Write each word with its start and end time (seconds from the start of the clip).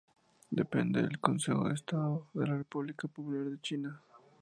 Depende 0.49 1.03
del 1.03 1.19
Consejo 1.19 1.67
de 1.67 1.75
Estado 1.75 2.25
de 2.33 2.47
la 2.47 2.55
República 2.57 3.07
Popular 3.07 3.59
China. 3.61 4.01